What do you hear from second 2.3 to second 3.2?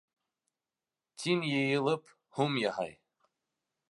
һум яһай.